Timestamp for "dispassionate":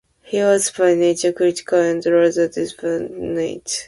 2.47-3.79